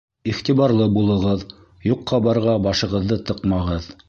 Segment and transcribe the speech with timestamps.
[0.31, 1.45] Иғтибарлы булығыҙ,
[1.91, 3.97] юҡҡа-барға башығыҙҙы тыҡмағыҙ.